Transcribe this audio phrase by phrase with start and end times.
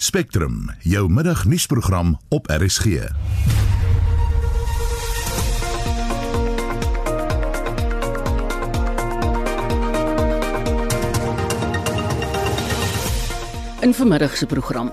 [0.00, 2.84] Spectrum, jou middagnuusprogram op RSG.
[13.80, 14.92] In vanmiddag se program.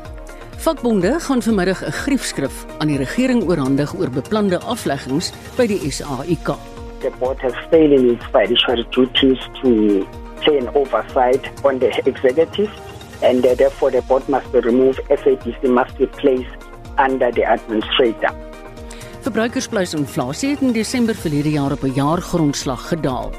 [0.58, 6.56] Vakbonde gaan vanmiddag 'n griefskrif aan die regering oorhandig oor beplande afleggings by die SAIK.
[7.06, 10.08] the board has failed in its fiduciary duties to
[10.42, 12.72] play an oversight on the executive,
[13.26, 15.00] and uh, therefore the board must be removed.
[15.10, 16.62] SADC must be placed
[16.98, 18.32] under the administrator.
[19.26, 23.32] Verbruikersprysinflasie het in Desember verlede jaar op 'n jaargrondslag gedaal.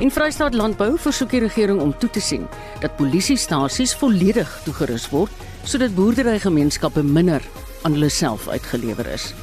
[0.00, 2.46] En Vrystaat Landbou versoek die regering om toe te sien
[2.80, 5.30] dat polisiestasies volledig toegerus word
[5.64, 7.42] sodat boerderygemeenskappe minder
[7.82, 9.34] aan hulle self uitgelewer is.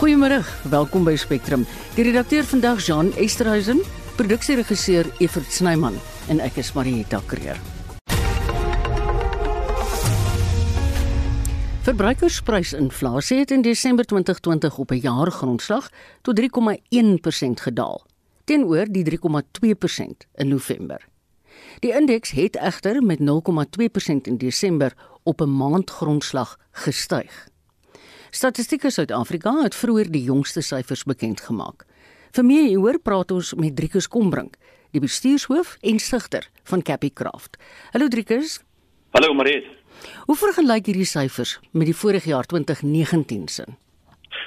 [0.00, 1.66] Goeiemôre, welkom by Spectrum.
[1.94, 3.82] Die redakteur vandag Jean Esterhuizen,
[4.16, 7.81] produksieregisseur Evert Snyman en ek is Marieta Kreer.
[11.82, 18.06] Verbruikersprysinflasie het in Desember 2020 op 'n jaargrondslag tot 3,1% gedaal,
[18.44, 21.08] teenoor die 3,2% in November.
[21.78, 27.48] Die indeks het egter met 0,2% in Desember op 'n maandgrondslag gestyg.
[28.30, 31.86] Statistiek Suid-Afrika het vroeër die jongste syfers bekend gemaak.
[32.30, 34.56] Vir meer hieroor praat ons met Driekus Kombrink,
[34.90, 37.56] die bestuurshoof en sigter van Capicraft.
[37.90, 38.60] Hallo Driekus.
[39.10, 39.81] Hallo Mariet.
[40.26, 43.64] Hoe vergelyk hierdie syfers met die vorige jaar 2019 se?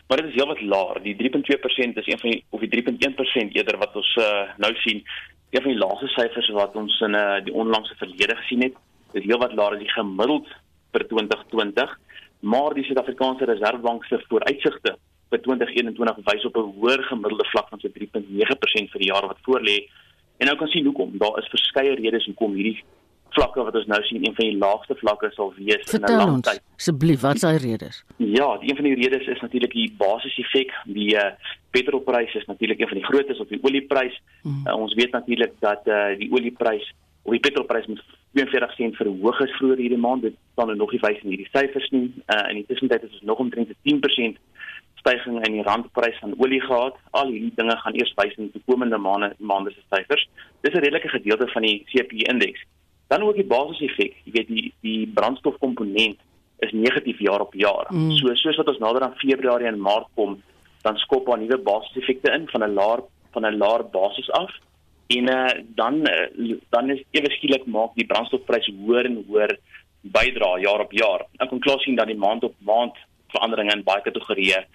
[0.08, 1.00] Maar dit is heelwat laer.
[1.04, 5.04] Die 3.2% is een van die of die 3.1% eerder wat ons uh, nou sien.
[5.50, 8.78] Een van die laagste syfers wat ons in uh, die onlangse verlede gesien het.
[9.14, 10.48] Dit is heelwat laer as die gemiddeld
[10.96, 11.98] vir 2020,
[12.40, 14.96] maar die Suid-Afrikaanse Reserwebank se vooruitsigte
[15.34, 19.42] vir 2021 wys op 'n hoër gemiddelde vlak van so 3.9% vir die jaar wat
[19.48, 19.78] voorlê.
[20.38, 21.18] En nou kan sien hoekom.
[21.18, 22.84] Daar is verskeie redes hoekom hierdie
[23.38, 26.26] vlakke wat ons nou sien een van die laagste vlakke sal wees Vertel in 'n
[26.26, 26.62] lang tyd.
[26.78, 28.04] asseblief, wat is daai redes?
[28.18, 30.72] Ja, een van die redes is natuurlik die basiseffek.
[30.86, 31.32] Die uh,
[31.72, 34.22] petrolprys is natuurlik een van die grootes op die olieprys.
[34.44, 34.62] Mm.
[34.68, 36.94] Uh, ons weet natuurlik dat uh, die olieprys
[37.26, 38.02] of die petrolprys met
[38.34, 40.22] 42 sent verhoog is vroeër hierdie maand.
[40.22, 42.12] Dit staan er nog nie wys in hierdie syfers nie.
[42.28, 44.38] Uh, in die tussentyd is ons nog omtrent 'n 10%
[45.02, 46.96] stygings in die randprys van olie gehad.
[47.12, 50.28] Al hierdie dinge gaan eers wys in die komende maande maande se syfers.
[50.62, 52.62] Dis 'n redelike gedeelte van die CPI-indeks.
[53.08, 54.16] Dan ook die basiseffek.
[54.24, 56.22] Jy weet die die brandstofkomponent
[56.66, 57.88] is negatief jaar op jaar.
[57.90, 58.12] Mm.
[58.18, 60.40] So soos wat ons nader aan Februarie en Maart kom,
[60.82, 64.52] dan skop daar nuwe basiseffekte in van 'n laer van 'n laer basis af.
[65.08, 69.58] En uh, dan uh, dan is ewe skielik maak die brandstofprys hoër en hoër
[70.02, 71.26] bydra jaar op jaar.
[71.38, 74.66] Ek kan klaar sien dat die maand op maand veranderinge in baie kategorieë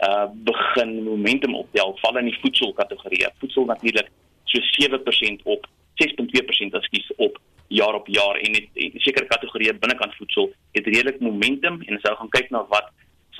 [0.00, 3.26] uh begin momentum optel, val in die voedselkategorie.
[3.38, 4.08] Voedsel natuurlik
[4.44, 5.66] so 7% op,
[6.00, 7.38] 6.2% ekskuus op
[7.70, 12.06] jaar op jaar en net en sekere kategorieë binnekant voedsel het redelik momentum en as
[12.06, 12.90] jy gaan kyk na wat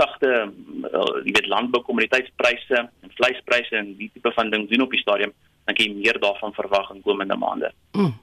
[0.00, 5.02] sagte uh, jy weet landboukommoditeitspryse en vleispryse en die tipe van ding doen op die
[5.02, 5.34] stadium,
[5.66, 7.72] dan kan jy meer daarvan verwag in komende maande.
[7.98, 8.14] Mm.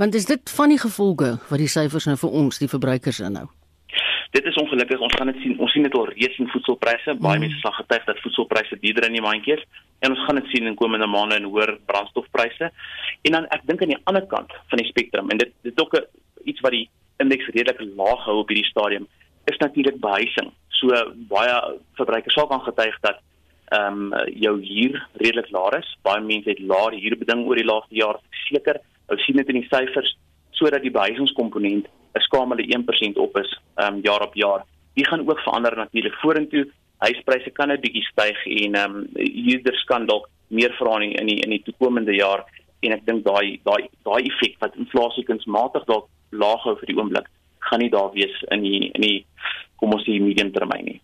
[0.00, 3.48] Want is dit van die gevolge wat die syfers nou vir ons, die verbruikers inhou?
[4.30, 5.58] Dit is ongelukkig, ons gaan dit sien.
[5.58, 7.14] Ons sien dit al reeds in voedselpryse.
[7.18, 7.40] Baie Mm.
[7.40, 9.64] mense sal getuig dat voedselpryse duurder in die mandjie is
[9.98, 12.70] en ons gaan dit sien in komende maande in hoër brandstofpryse.
[13.22, 15.84] En dan ek dink aan die ander kant van die spektrum en dit dit is
[15.84, 16.06] ook 'n
[16.44, 19.08] iets wat die indeks redelik laag hou op hierdie stadium
[19.44, 20.52] is natuurlik behuising.
[20.68, 20.88] So
[21.28, 23.18] baie verbruikers sal kan getuig dat
[23.70, 25.96] ehm um, jou huur redelik laag is.
[26.02, 28.80] Baie mense het laer huurbeding oor die laaste jaar seker.
[29.08, 30.16] Ons sien dit in die syfers
[30.50, 34.64] sodat die behuisingskomponent 'n skamele 1% op is ehm um, jaar op jaar.
[34.94, 36.66] Die gaan ook verander natuurlik vorentoe.
[36.98, 41.40] Huispryse kan 'n bietjie styg en ehm um, huurders kan dalk meer vra in die,
[41.40, 42.44] in die toekomende jaar
[42.80, 46.96] en ek dink daai daai daai effek wat inflasie kunsmatig dalk laag hou vir die
[46.96, 47.28] oomblik
[47.68, 49.26] gaan nie daar wees in die in die
[49.80, 50.98] kom ons sê medium termyn nie.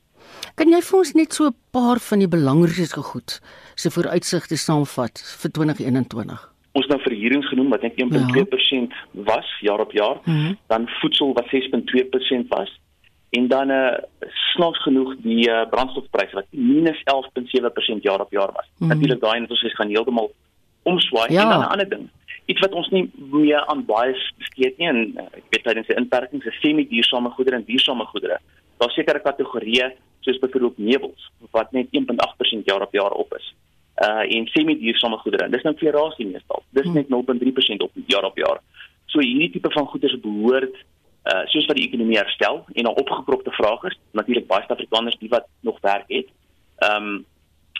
[0.57, 3.41] Kan jy vir ons net so 'n paar van die belangrikste goed
[3.77, 6.56] se vooruitsigte saamvat vir 2021?
[6.77, 8.93] Ons nou verhuurings genoem wat net 1.2%
[9.27, 10.55] was jaar op jaar, Mhm.
[10.69, 12.71] dan voedsel wat 6.2% was
[13.37, 18.53] en dan eh uh, snaaks genoeg die uh, brandstofpryse wat minus 11.7% jaar op jaar
[18.53, 18.69] was.
[18.79, 18.89] Mhm.
[18.89, 20.31] Natuurlik daai net ons is gaan heeltemal
[20.83, 21.43] omswaai Ja.
[21.43, 22.09] en dan 'n ander ding.
[22.47, 25.97] Iets wat ons nie meer aan baie besteed nie en uh, ek weet tydens die
[25.97, 28.39] inperkings is semi-duursame goedere en duursame goedere.
[28.79, 33.55] Daar sekere kategorieë soos byvoorbeeld meubels wat net 1.8% jaar op jaar op is.
[33.97, 35.49] Uh en semi-duursame goedere.
[35.49, 36.63] Dis nou klerasie meestal.
[36.71, 36.95] Dis Hmm.
[36.95, 38.61] net 0.3% op jaar op jaar.
[39.07, 40.77] So hierdie tipe van goederes behoort
[41.25, 45.29] uh soos wat die ekonomie herstel en 'n opgekropte vraag is, natuurlik baie Suid-Afrikaners die
[45.29, 46.29] wat nog werk het.
[46.79, 47.25] Ehm um,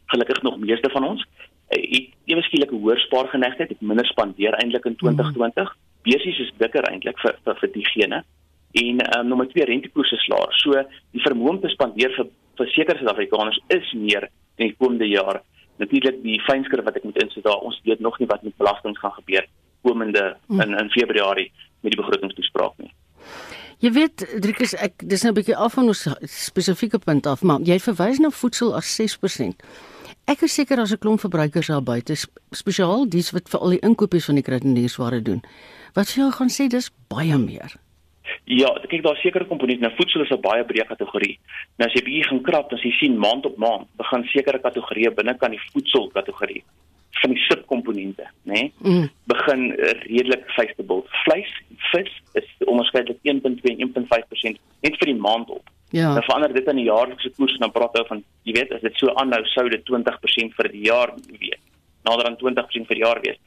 [0.07, 4.55] gelukkig nog meeste van ons uh, het ewe skielik 'n hoër spaargeneigtheid, het minder spandeer
[4.55, 5.77] eintlik in 2020.
[6.03, 8.25] Besies is dikker eintlik vir vir, vir diegene
[8.73, 10.53] en um, nommer 2 rentekoerse is laer.
[10.63, 10.71] So
[11.13, 12.27] die vermoë om te spandeer vir
[12.57, 15.43] vir sekere Suid-Afrikaners is meer in die komende jaar.
[15.77, 18.99] Natuurlik die fynskrif wat ek moet insit daar, ons weet nog nie wat met belastings
[18.99, 19.47] gaan gebeur
[19.83, 20.61] komende hmm.
[20.61, 22.93] in in Februarie met die begrotingstoespraak nie.
[23.85, 27.61] Jy weet, Driekus, ek dis nou 'n bietjie af van ons spesifieke punt af, maar
[27.61, 29.53] jy verwys na voedsel as 6%.
[30.27, 32.17] Ek is seker as 'n klomp verbruikers daar buite,
[32.51, 35.43] spesiaal dies wat vir al die inkopies van die kruideniersware doen,
[35.95, 37.77] wat vir jou gaan sê dis baie meer.
[38.45, 39.83] Ja, kyk daar seker komponente.
[39.83, 41.39] Nou voedsel is 'n baie breë kategorie.
[41.79, 45.37] Nou as jy bietjie gaan krap, dan sien maand op maand begin sekere kategorieë binne
[45.37, 46.63] kan die voedsel kategorie
[47.21, 49.11] van die subkomponente, né, nee, mm.
[49.25, 49.73] begin
[50.07, 51.03] redelik feasible.
[51.25, 51.63] Vleis,
[51.93, 55.71] vis is onderskeidelik 1.2 en 1.5% net vir die maand op.
[55.91, 56.13] Ja.
[56.15, 58.85] Dan verander dit in die jaarlikse koers en dan praat ou van, jy weet, as
[58.85, 61.63] dit so aanhou sou dit 20% vir die jaar wees.
[62.07, 63.39] Nader aan 20% vir die jaar wees.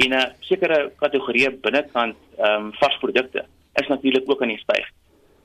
[0.00, 3.44] En 'n uh, sekere kategorie binnekant ehm um, varsprodukte
[3.80, 4.92] is natuurlik ook aan die styg.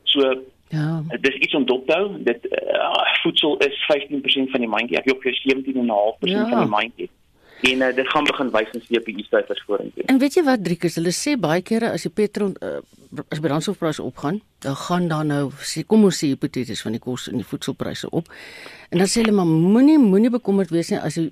[0.03, 0.35] So
[0.73, 1.03] Ja.
[1.07, 2.23] Dit is iets om dop te hou.
[2.25, 4.97] Dit uh, voedsel is 15% van die mandjie.
[4.97, 6.47] Ek hoop jy 17.5% ja.
[6.49, 7.09] van die mandjie
[7.71, 10.03] en uh, dit gaan begin wys in CPI syfers vorentoe.
[10.11, 12.81] En weet jy wat Driekus, hulle sê baie kere as die petrol uh,
[13.31, 17.29] as brandstofpryse opgaan, dan gaan dan nou sê kom ons sê hipoteties van die kos
[17.31, 18.29] en die voedselpryse op.
[18.91, 21.31] En dan sê hulle maar moenie moenie bekommerd wees nie as die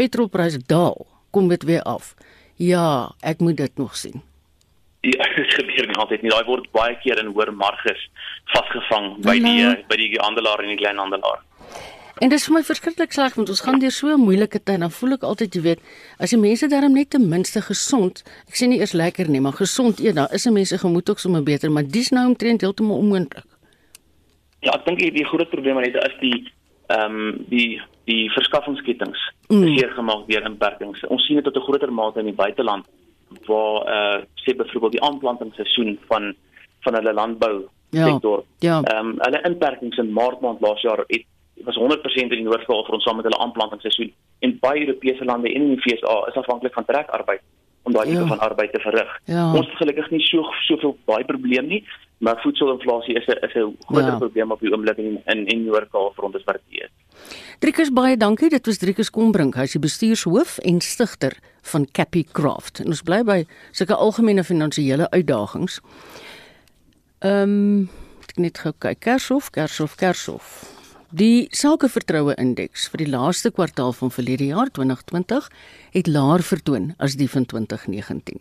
[0.00, 2.14] petrolpryse daal, kom dit weer af.
[2.60, 4.22] Ja, ek moet dit nog sien.
[5.02, 6.30] Ja, dit gebeur nie altyd nie.
[6.30, 8.02] Daai word baie keer in hoër marges
[8.54, 11.42] vasgevang by die uh, by die handelaar en die kleinhandelaar.
[12.22, 14.76] En dit is vir my verskriklik sleg want ons gaan deur so 'n moeilike tyd
[14.76, 15.80] en dan voel ek altyd jy weet
[16.22, 19.58] as die mense daarom net ten minste gesond, ek sê nie eers lekker nie, maar
[19.58, 22.60] gesond eet, dan is 'n mens se gemoed ook sommer beter, maar dis nou omtrent
[22.60, 23.44] heeltemal onmoontlik.
[24.60, 26.52] Ja, ek dink die groot probleem net is die
[26.86, 29.62] ehm um, die die verskaffingsketTINGS mm.
[29.62, 31.02] seer gemaak deur inperkings.
[31.08, 32.86] Ons sien dit tot 'n groter mate in die buiteland
[33.46, 36.34] waar eh uh, sê byvoorbeeld die aanplantingsseisoen van
[36.80, 38.44] van hulle landbou ja, sektor.
[38.58, 38.80] Ja.
[38.82, 39.00] Ehm ja.
[39.00, 41.24] um, hulle inperkings in Maart maand laas jaar het
[41.64, 44.12] was 100% in die Noord-Kaap vir ons saam met hulle aanplantingsseisoen
[44.46, 47.42] en baie Europese lande en in die FSA is afhanklik van trekarbeid
[47.82, 48.26] om daai tipe ja.
[48.26, 49.12] van arbeid te verrig.
[49.30, 49.48] Ja.
[49.52, 51.80] Ons het gelukkig nie so soveel baie probleem nie,
[52.22, 54.18] maar voedselinflasie is 'n is 'n groter ja.
[54.18, 56.88] probleem op die oomblik in in, in Noord-Kaap rond ons partytjie.
[57.62, 58.50] Driekus baie dankie.
[58.50, 61.36] Dit was Driekus Kombrink, hy is die bestuurshoof en stigter
[61.72, 62.82] van Cappy Craft.
[62.82, 63.38] En ons bly by
[63.70, 65.80] sulke algemene finansiële uitdagings.
[67.22, 67.90] Ehm um,
[68.22, 68.98] ek net gou kyk.
[69.04, 70.81] Kershof, Kershof, Kershof.
[71.12, 75.48] Die sakevertroue indeks vir die laaste kwartaal van verlede jaar 2020
[75.92, 78.40] het laer vertoon as die van 2019.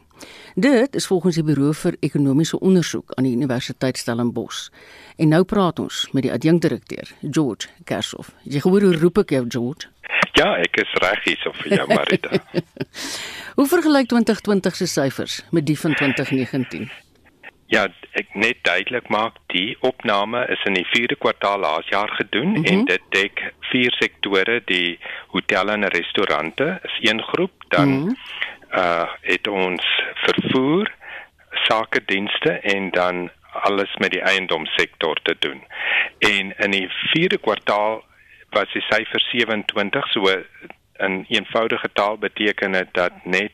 [0.56, 4.70] Dit is volgens die Buro vir Ekonomiese Onderzoek aan die Universiteit Stellenbosch.
[5.20, 8.32] En nou praat ons met die adjunkdirekteur, George Kershoff.
[8.48, 9.92] Jy hoor hoe roep ek jou, George?
[10.40, 12.40] Ja, ek is reg hier so vir jou, Marita.
[13.60, 16.88] hoe vergelyk 2020 se syfers met die van 2019?
[17.72, 17.86] Ja,
[18.20, 22.56] ek net duidelik maak die opname is in die 4de kwartaal laas jaar gedoen mm
[22.56, 22.66] -hmm.
[22.72, 25.00] en dit dek vier sektore, die
[25.32, 28.18] hotelle en restaurante is een groep, dan mm -hmm.
[28.82, 29.86] uh het ons
[30.26, 30.92] vervoer,
[31.68, 35.64] sakedienste en dan alles met die eiendomssektor te doen.
[36.20, 38.04] En in die 4de kwartaal
[38.50, 40.28] was die syfer 27, so
[40.98, 43.52] in eenvoudige taal beteken dit dat net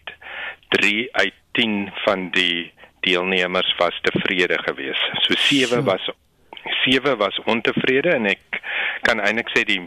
[0.67, 2.73] 3 uit 10 van die
[3.07, 5.11] deelnemers was tevrede geweest.
[5.25, 6.09] So 7 was
[6.83, 8.61] 7 was ontevrede en ek
[9.07, 9.81] kan eintlik sê die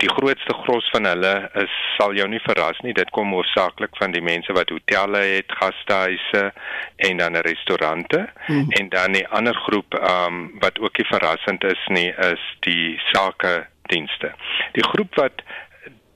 [0.00, 2.94] die grootste gros van hulle is sal jou nie verras nie.
[2.96, 6.46] Dit kom hoofsaaklik van die mense wat hotelle het, gastehuise
[7.08, 8.70] en dan restaurante hmm.
[8.78, 12.96] en dan die ander groep ehm um, wat ook nie verrassend is nie is die
[13.10, 13.52] sake
[13.92, 14.32] dienste.
[14.78, 15.44] Die groep wat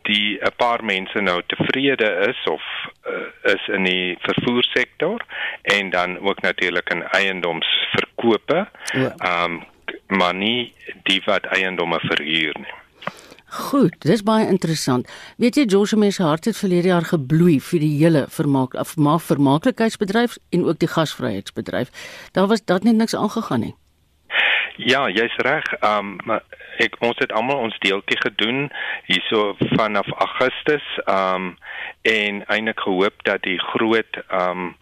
[0.06, 2.62] die 'n paar mense nou tevrede is of
[3.10, 5.24] uh, is in die vervoersektor
[5.62, 8.68] en dan ook natuurlik in eiendomsverkope.
[8.92, 9.14] Ja.
[9.16, 9.64] Ehm um,
[10.06, 12.74] maar nie die wat eiendomme verhuur nie.
[13.56, 15.08] Goed, dis baie interessant.
[15.36, 19.22] Weet jy George mense hart het verlede jaar gebloei vir die hele vermaak of maak
[19.28, 21.90] vermaaklikheidsbedryf en ook die gasvryheidsbedryf.
[22.32, 23.74] Daar was dat net niks aangegaan nie.
[24.76, 25.64] Ja, jy's reg.
[25.80, 26.18] Um,
[26.84, 28.66] ek ons het almal ons deeltjie gedoen
[29.08, 31.54] hierso vanaf Augustus um,
[32.04, 34.74] en eintlik gehoop dat die groot um,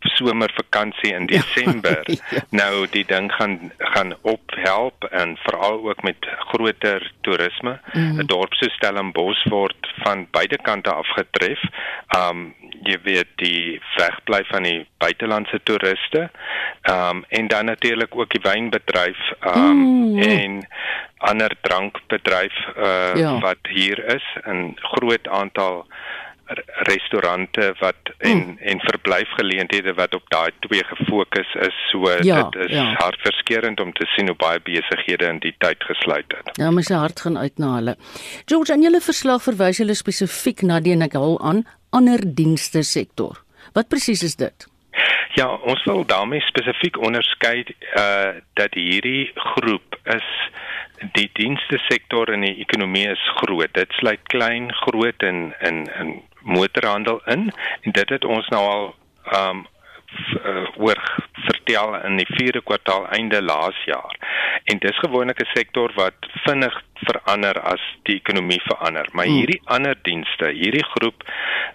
[0.00, 2.42] somervakansie in Desember ja.
[2.50, 6.16] nou die ding gaan gaan ophelp en veral ook met
[6.50, 7.80] groter toerisme.
[7.92, 8.26] 'n mm.
[8.26, 11.62] Dorp so Stellenbosch word van beide kante af getref.
[12.16, 16.30] Um jy weet die wegbly van die buitelandse toeriste.
[16.90, 19.18] Um en dan natuurlik ook die wynbedryf
[19.56, 20.18] um mm.
[20.18, 20.66] en
[21.18, 23.38] ander drankbedryf uh ja.
[23.40, 25.86] wat hier is 'n groot aantal
[26.88, 28.56] restaurante wat en mm.
[28.58, 31.74] en verblyfgeleenthede wat op daai twee gefokus is.
[31.90, 32.94] So ja, dit is ja.
[32.98, 36.50] hartverskeurende om te sien hoe baie besighede in die tyd gesluit het.
[36.56, 37.96] Ja, my se hart gaan uit na hulle.
[38.44, 42.82] George, in julle verslag verwys julle spesifiek na die en ek hou aan ander dienste
[42.82, 43.42] sektor.
[43.72, 44.68] Wat presies is dit?
[45.36, 47.64] Ja, ons wil daarmee spesifiek onderskei
[47.96, 50.28] uh dat hierdie groep is
[51.12, 53.72] die dienste sektor in die ekonomie is groot.
[53.74, 57.50] Dit sluit klein, groot en in in motorhandel in
[57.82, 58.94] en dit het ons nou al
[59.36, 59.66] um
[60.44, 61.00] uh, oor
[61.32, 64.16] vertel in die 4de kwartaal einde laas jaar.
[64.64, 69.06] En dis gewoonlik 'n sektor wat vinnig verander as die ekonomie verander.
[69.12, 69.34] Maar hmm.
[69.34, 71.22] hierdie ander dienste, hierdie groep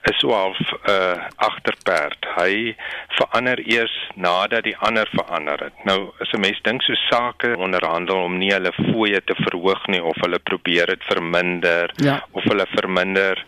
[0.09, 2.25] is so half 'n uh, agterperd.
[2.35, 2.75] Hy
[3.07, 5.73] verander eers nadat die ander verander het.
[5.83, 10.03] Nou as 'n mens dink so sake onderhandel om nie hulle fooie te verhoog nie
[10.03, 12.23] of hulle probeer dit verminder ja.
[12.31, 13.45] of hulle verminder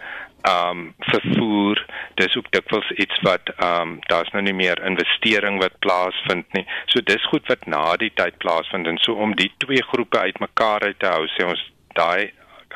[0.49, 1.81] um vervoer
[2.21, 6.65] dis ook dikwels iets wat um daar's nou nie meer investering wat plaasvind nie.
[6.85, 10.85] So dis goed wat na die tyd plaasvind en so om die twee groepe uitmekaar
[10.89, 11.63] uit te hou sê ons
[11.95, 12.31] daai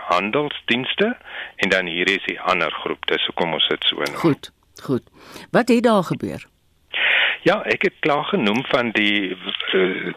[0.09, 1.17] handelsdienste
[1.55, 3.05] en dan hier is die ander groep.
[3.11, 4.15] Dis hoekom ons dit so noem.
[4.23, 4.51] Goed.
[4.83, 5.03] Goed.
[5.51, 6.45] Wat het daar gebeur?
[7.43, 9.35] Ja, ek het klaar genoem van die
[9.73, 10.13] uh,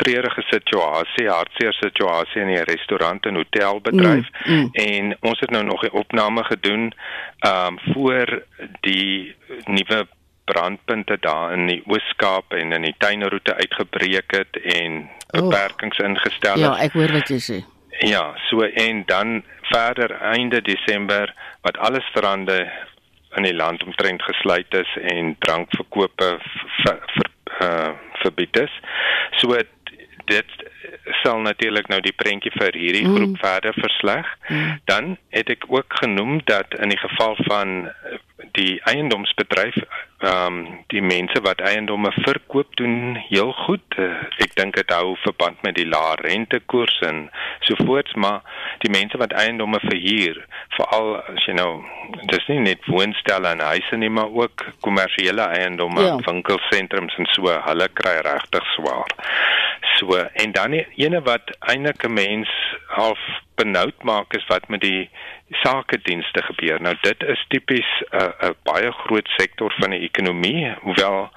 [0.00, 4.70] treurige situasie, hartseer situasie in die restaurant en hotelbedryf mm, mm.
[4.72, 6.92] en ons het nou nog 'n opname gedoen
[7.46, 8.42] um voor
[8.80, 10.06] die nuwe
[10.44, 16.06] brandpunte daar in die Oos-Kaap en in die tuinroete uitgebreek het en beperkings oh.
[16.06, 16.60] ingestel het.
[16.60, 17.58] Ja, ek hoor wat jy sê.
[18.00, 22.88] Ja, so en dan verder einde Desember wat alles verander
[23.36, 26.30] in die land omtrent gesluit is en drankverkope
[26.82, 27.29] vir
[27.60, 27.92] uh
[28.22, 28.72] verbied is.
[29.40, 29.56] So
[30.30, 30.50] dit
[31.22, 33.14] sal natuurlik nou die prentjie vir hierdie mm.
[33.16, 33.40] groep mm.
[33.42, 34.26] verder versleg.
[34.48, 34.80] Mm.
[34.90, 37.90] Dan het ek ook genoem dat in die geval van
[38.52, 39.76] die eiendomsbedryf
[40.20, 43.96] ehm um, die mense wat eiendomme verkoop doen heel goed.
[43.96, 47.22] Uh, ek dink dit hou verband met die lae rentekoers en
[47.64, 48.42] sovoorts, maar
[48.84, 50.42] die mense wat eiendomme verhuur,
[50.76, 51.70] veral as jy nou
[52.28, 56.18] dis nie net woonstelle en huise nie, maar ook kommersiële eiendomme, ja.
[56.28, 59.16] winkelsentrums en so, hulle kry regtig swaar.
[59.96, 62.52] So en dan die ene wat eintlik 'n mens
[62.92, 63.20] half
[63.56, 65.10] benoud maak is wat met die
[65.50, 66.80] sakedienste gebeur.
[66.82, 71.30] Nou dit is tipies 'n uh, 'n baie groot sektor van die ekonomie, hoewel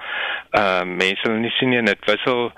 [0.58, 2.52] uh mense nie sien nie dit wissel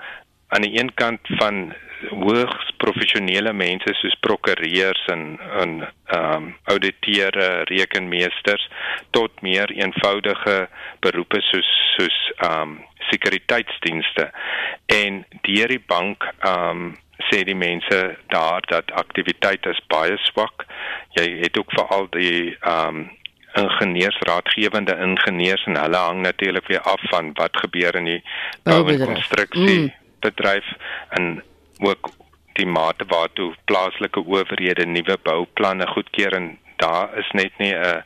[0.48, 1.74] aan die een kant van
[2.10, 5.72] hoogs professionele mense soos prokureurs en en
[6.06, 8.68] ehm um, auditeure, rekenmeesters
[9.10, 10.68] tot meer eenvoudige
[11.00, 12.78] beroepe soos soos ehm um,
[13.10, 14.30] sekuriteitsdienste
[14.86, 16.96] en deur die bank ehm um,
[17.28, 20.66] sê die mense daar dat aktiwiteit is baie swak.
[21.18, 23.06] Jy het ook veral die ehm um,
[23.56, 28.22] ingenieursraadgewende ingenieurs en hulle hang natuurlik weer af van wat gebeur in die
[28.62, 29.92] bou en konstruksie mm.
[30.20, 30.68] bedryf
[31.16, 31.42] en
[31.78, 32.10] ook
[32.60, 38.02] die mate waartoe plaaslike owerhede nuwe bouplanne goedkeur en daar is net nie 'n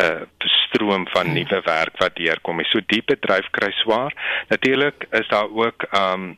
[0.00, 1.32] 'n stroom van mm.
[1.32, 2.64] nuwe werk wat deurkom.
[2.64, 4.12] So die bedryf kry swaar.
[4.48, 6.36] Natuurlik is daar ook ehm um,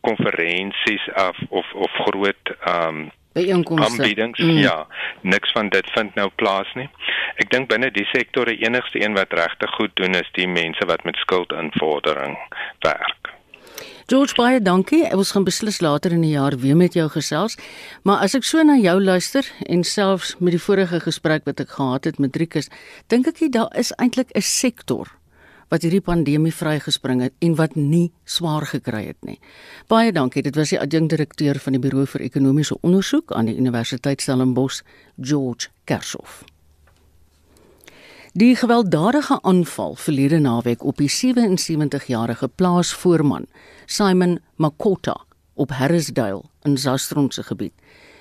[0.00, 4.02] konferensies of of of groot um, byeenkomste.
[4.02, 4.58] Aanbiedings, mm.
[4.58, 4.86] ja.
[5.20, 6.88] Niks van dit vind nou plaas nie.
[7.40, 10.86] Ek dink binne die sektor die enigste een wat regtig goed doen is die mense
[10.90, 12.36] wat met skuldinvordering
[12.86, 13.34] werk.
[14.10, 15.04] George baie dankie.
[15.14, 17.54] Ons gaan beslis later in die jaar weer met jou gesels.
[18.02, 21.76] Maar as ek so na jou luister en selfs met die vorige gesprek wat ek
[21.78, 22.66] gehad het met Driekus,
[23.06, 25.14] dink ek jy daar is eintlik 'n sektor
[25.70, 29.38] wat hierdie pandemie vrygespring het en wat nie swaar gekry het nie.
[29.88, 30.42] Baie dankie.
[30.42, 34.82] Dit was die adjunkdirekteur van die Buro vir Ekonomiese Onderzoek aan die Universiteit Stellenbosch,
[35.16, 36.42] George Kershoff.
[38.34, 43.46] Die gewelddadige aanval verlede naweek op die 77-jarige plaasvoorman
[43.86, 45.16] Simon Makota
[45.54, 47.74] op Harrisdale in Zastron se gebied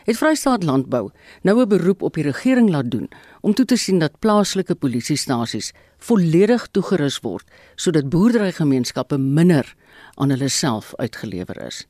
[0.10, 1.12] het Vrystaat Landbou
[1.42, 3.10] nou 'n beroep op die regering laat doen
[3.42, 9.76] om toe te sien dat plaaslike polisiestasies volledig toegerus word sodat boerderygemeenskappe minder
[10.16, 11.88] aan hulle self uitgelewer is.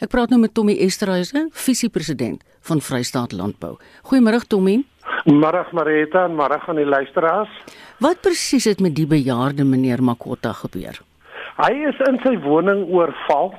[0.00, 3.76] Ek praat nou met Tommy Esterhuizen, visiepresident van Vrystaat Landbou.
[4.02, 4.84] Goeiemôre Tommy.
[5.24, 7.50] Môre Marita en môre aan die luisteraars.
[7.98, 11.00] Wat presies het met die bejaarde meneer Makota gebeur?
[11.56, 13.54] Hy is in sy woning oorval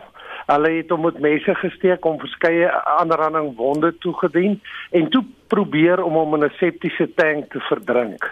[0.52, 2.68] Hulle het hom met mense gesteek om verskeie
[2.98, 4.58] aanranding wonde toegedien
[4.92, 8.24] en toe probeer om hom in 'n septiese tank te verdrink.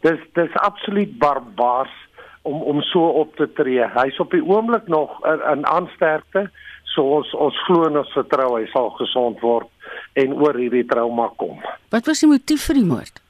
[0.00, 1.94] Dis dis absoluut barbaars
[2.42, 3.88] om om so op te tree.
[3.94, 6.50] Hy's op die oomblik nog in, in aansterkte,
[6.84, 9.68] so ons ons glo en ons vertrou hy sal gesond word
[10.12, 11.60] en oor hierdie trauma kom.
[11.90, 13.22] Wat was die motief vir die moord?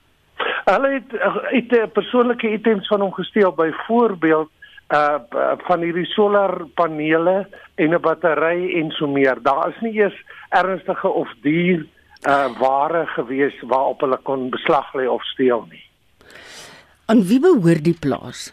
[0.65, 1.13] Hulle het
[1.51, 4.51] het 'n persoonlike items van hom gesteel byvoorbeeld
[4.93, 5.19] uh
[5.67, 9.43] van hierdie solarpanele en 'n battery en so meer.
[9.43, 10.19] Daar is nie eers
[10.49, 11.87] ernstige of duur
[12.29, 15.85] uh ware gewees waarop hulle kon beslag lê of steel nie.
[17.07, 18.53] Aan wie behoort die plaas?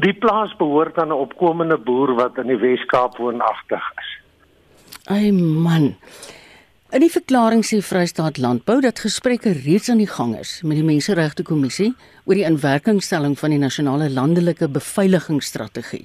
[0.00, 4.10] Die plaas behoort aan 'n opkomende boer wat in die Wes-Kaap woonagtig is.
[5.06, 5.96] Ai man.
[6.94, 10.84] In die verklaring sê Vrystaat Landbou dat gesprekke reeds aan die gang is met die
[10.86, 11.88] Menseregte Kommissie
[12.22, 16.04] oor die inwerkingstelling van die nasionale landelike beveiligingsstrategie.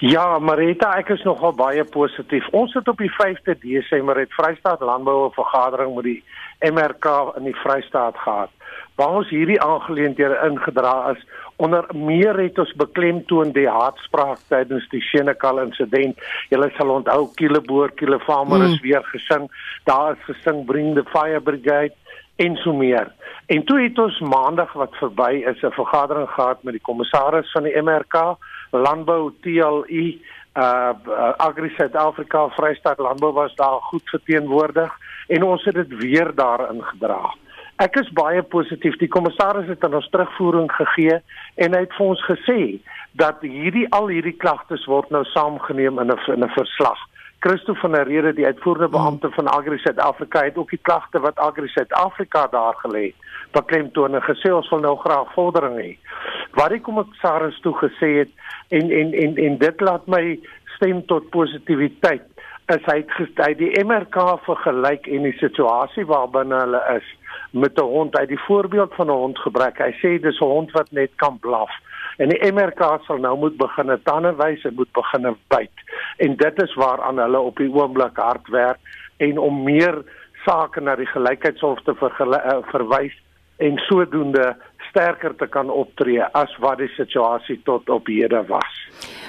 [0.00, 2.48] Ja, Marita, ek is nogal baie positief.
[2.56, 6.24] Ons het op die 5de Desember het Vrystaat Landbou 'n vergadering met die
[6.72, 8.57] MRK in die Vrystaat gehad
[8.98, 11.22] waar ons hierdie aangeleenthede ingedra is
[11.58, 16.18] onder meer het ons beklemtoon die haatspraak tydens die Senekal insident.
[16.52, 18.74] Julle sal onthou Kieleboer, Kielefarmer mm.
[18.74, 19.48] is weer gesing.
[19.90, 21.94] Daar is gesing Bring the Fire Brigade
[22.38, 23.10] en so meer.
[23.50, 27.62] En toe het ons maandag wat verby is 'n vergadering gehad met die kommissaris van
[27.62, 28.36] die MRK,
[28.70, 30.22] Landbou TLI,
[30.54, 34.92] uh, uh Agri South Africa, Vrystaat Landbou was daar goed verteenwoordig
[35.26, 37.34] en ons het dit weer daar ingedra.
[37.78, 38.96] Ek is baie positief.
[38.98, 41.20] Die kommissaris het aan ons terugvoering gegee
[41.62, 42.62] en hy het vir ons gesê
[43.20, 46.98] dat hierdie al hierdie klagtes word nou saamgeneem in 'n in 'n verslag.
[47.40, 51.20] Christo van der Rede, die uitvoerende beampte van Agri South Africa het ook die klagte
[51.20, 53.14] wat Agri South Africa daar gelê,
[53.52, 55.98] beklemtoon en gesê ons wil nou graag vordering hê.
[56.52, 58.30] Wat die kommissaris toe gesê het
[58.68, 60.38] en en en en dit laat my
[60.74, 62.26] stem tot positiwiteit
[62.68, 67.17] is hy het hy die MRK vergelyk en die situasie waarbinne hulle is
[67.50, 68.14] met 'n hond.
[68.14, 69.78] Hy het die voorbeeld van 'n hond gebruik.
[69.78, 71.70] Hy sê dis 'n hond wat net kan blaf.
[72.16, 75.76] En die MRK sal nou moet begin tande wys en moet begin byt.
[76.16, 78.78] En dit is waaraan hulle op die oomblik hard werk
[79.16, 80.02] en om meer
[80.44, 83.14] sake na die gelykheidshof te uh, verwys
[83.56, 84.56] en sodoende
[84.88, 88.76] sterker te kan optree as wat die situasie tot op hede was.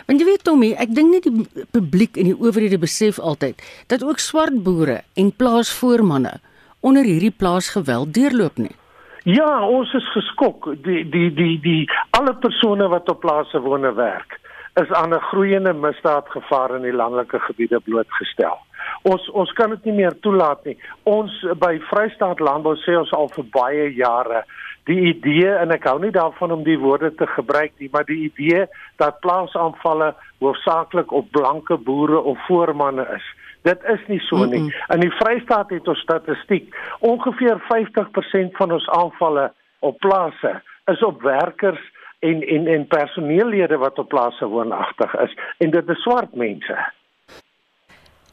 [0.07, 3.61] Want jy weet Tommy, ek dink net die publiek en die owerhede besef altyd
[3.91, 6.39] dat ook swart boere en plaasvoormanne
[6.79, 8.75] onder hierdie plaasgeweld deurloop nie.
[9.23, 10.71] Ja, ons is geskok.
[10.83, 14.39] Die die die die alle persone wat op plase woon en werk
[14.81, 18.57] is aan 'n groeiende misdaadgevaar in die landelike gebiede blootgestel.
[19.01, 20.77] Ons ons kan dit nie meer toelaat nie.
[21.03, 24.43] Ons by Vrystaat Landbou sê ons al vir baie jare
[24.89, 28.31] die idee en ek hou nie daarvan om die woorde te gebruik nie, maar die
[28.31, 28.65] idee
[28.97, 33.25] dat plaasaanvalle hoofsaaklik op blanke boere of voormanne is.
[33.61, 34.59] Dit is nie so nie.
[34.59, 34.93] Mm -mm.
[34.95, 41.21] In die Vrystaat het ons statistiek, ongeveer 50% van ons aanvalle op plase is op
[41.21, 41.79] werkers
[42.19, 46.77] en en en personeellede wat op plase woonagtig is en dit is swart mense.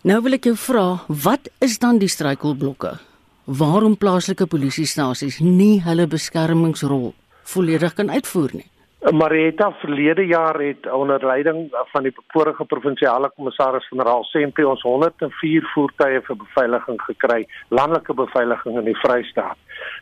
[0.00, 2.92] Nou wil ek jou vra, wat is dan die struikelblokke?
[3.44, 8.68] Waarom plaaslike polisiestasies nie hulle beskermingsrol volledig kan uitvoer nie?
[9.00, 15.68] Marieta verlede jaar het onder leiding van die vorige provinsiale kommissaris generaal SMP ons 104
[15.74, 19.58] voertuie vir beveiliging gekry, landelike beveiliging in die Vrystaat.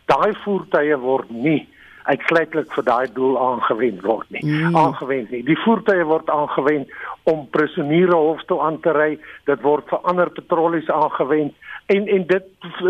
[0.06, 1.64] Daai voertuie word nie
[2.04, 4.42] uitsluitlik vir daai doel aangewend word nie.
[4.44, 4.76] Mm.
[4.76, 5.42] Aangewend nie.
[5.42, 6.90] Die voertuie word aangewend
[7.30, 9.14] om prisoniere hof toe aan te ry.
[9.48, 12.46] Dit word vir ander patrollies aangewend en en dit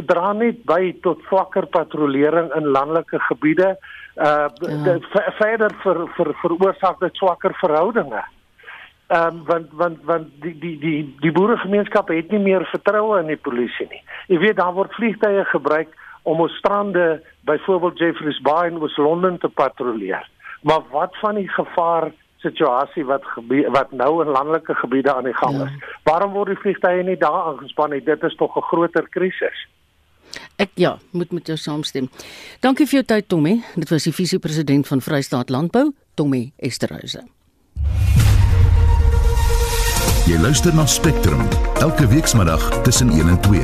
[0.07, 3.74] dra net by tot swakker patrollering in landelike gebiede
[4.14, 4.98] uh ja.
[5.38, 8.22] verder vir vir veroorsaak dit swakker verhoudinge.
[9.09, 13.26] Ehm um, want want want die die die die boeregemeenskap het nie meer vertroue in
[13.26, 14.02] die polisie nie.
[14.28, 15.90] Jy weet daar word vliegtye gebruik
[16.22, 20.28] om ons strande byvoorbeeld Jeffreys Bay in Wes-London te patrolleer.
[20.62, 22.12] Maar wat van die gevaar
[22.44, 25.68] situasie wat gebeur, wat nou in landelike gebiede aan die gang ja.
[25.68, 25.94] is?
[26.09, 28.02] Waarom word die vliegtye nie daar aangespan nie?
[28.04, 29.66] Dit is tog 'n groter krisis.
[30.57, 32.09] Ek ja, moet met jou saamstem.
[32.61, 33.62] Dankie vir jou tyd Tommy.
[33.74, 37.24] Dit was die visiepresident van Vrystaat Landbou, Tommy Esterhuise.
[40.24, 41.42] Jy luister na Spectrum
[41.80, 43.61] elke weekmiddag tussen 1 en 2.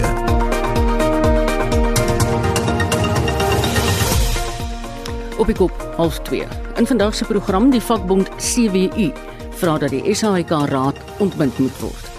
[5.38, 6.59] Op die kop half 2.
[6.76, 9.10] In vandag se program die vakbond CWU
[9.60, 12.10] vra dat die SAIK raad ontbind moet word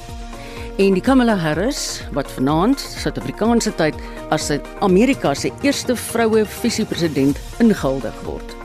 [0.82, 3.98] en die Kamala Harris wat vanaand Suid-Afrikaanse tyd
[4.34, 4.50] as
[4.82, 8.56] Amerika se eerste vroue visiepresident ingehuldig word.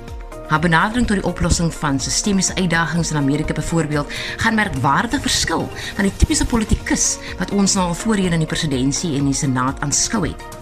[0.46, 4.12] Haar benadering tot die oplossing van sistemiese uitdagings in Amerika byvoorbeeld
[4.44, 9.18] gaan merkwaardig verskil van die tipiese politikus wat ons nou al voorheen in die presidentskap
[9.18, 10.56] en die senaat aanskou het.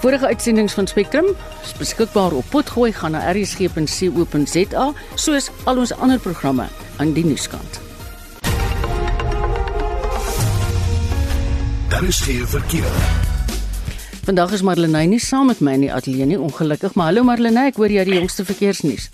[0.00, 1.26] Vorige uitsendings van Spectrum
[1.62, 6.64] is beskikbaar op potgooi gaan na rsg.co.za soos al ons ander programme
[6.96, 7.80] aan die nuuskant.
[11.92, 12.88] Daar is geen verkeer.
[14.24, 17.68] Vandag is Marlenae nie saam met my in die ateljee nie, ongelukkig, maar hallo Marlenae,
[17.68, 19.10] ek hoor jy het die jongste verkeersnuus.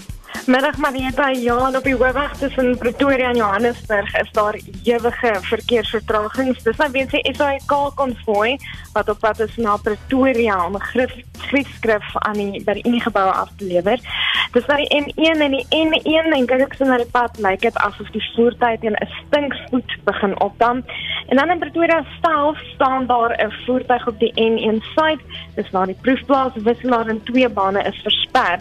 [0.47, 4.55] Middag Marieta, ja, op die hoofweg tussen Pretoria en Johannesburg is daar
[4.85, 6.63] ewige verkeersvertragings.
[6.63, 8.55] Dis nou weer se SAIK konvoi
[8.93, 13.27] wat op pad is na Pretoria om 'n skrifskrif aan die by die Unie gebou
[13.27, 13.99] af te lewer.
[14.53, 17.61] Dis nou die N1 en die N1 en kyk ek sien na die pad lyk
[17.61, 20.85] dit asof die voertuie teen 'n stinkspoed begin opdam.
[21.29, 25.21] En dan in Pretoria self staan daar 'n voertuig op die N1 suid.
[25.57, 28.59] Dis na die proefplaas wisselaar en twee bane is versper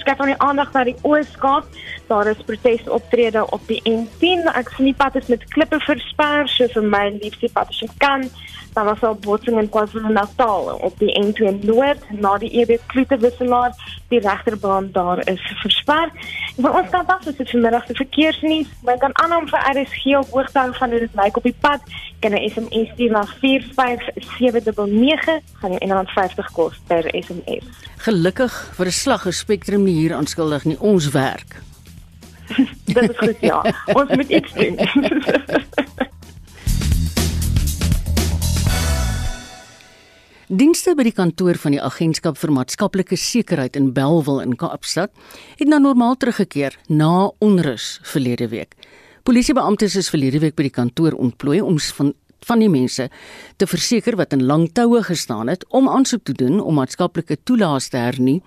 [0.00, 1.68] skep aan die aandag na die Oos-Kaap.
[2.08, 4.46] Daar is protesoptrede op die N10.
[4.54, 7.88] Ek sien die pad is met klippe versper, so vir my liefste pad as jy
[8.02, 8.28] kan.
[8.74, 13.72] Daar was 'n botsing in KwaZulu-Natal op die N2 Noord na die EB Kloete wisselaar.
[14.08, 16.08] Die regterbaan daar is versper.
[16.56, 18.66] Maar ons kan pas as dit vanmiddag se verkeersnuus.
[18.82, 21.80] Men kan aanhou vir RSG op hoogte hou van hoe dit lyk op die pad.
[22.18, 27.64] Kan 'n SMS stuur na 45799 gaan jou R50 kos per SMS.
[27.96, 30.80] Gelukkig vir 'n slag gespektrum nie hier aanskuldig nie.
[30.80, 31.62] Ons werk.
[32.84, 33.74] Dit is goed ja.
[33.92, 34.78] Ons moet iets doen.
[40.52, 45.08] Dienste by die kantoor van die Agentskap vir Maatskaplike Sekuriteit in Belwel in Kaapstad
[45.56, 48.74] het na normaal teruggekeer na onrus verlede week.
[49.24, 52.12] Polisiebeamptes is verlede week by die kantoor ontplooi om van
[52.44, 53.08] van die mense
[53.56, 57.88] te verseker wat in lang toue gestaan het om aansoek te doen om maatskaplike toelaas
[57.88, 58.42] te hernie,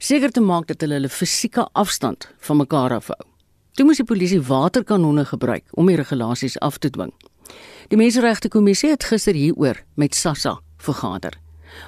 [0.00, 3.20] seker te maak dat hulle hulle fisieke afstand van mekaar afhou.
[3.76, 7.12] Toe moes die polisie waterkanonne gebruik om die regulasies af te dwing.
[7.92, 11.38] Die Menseregte Kommissie het gister hieroor met SASSA vergader.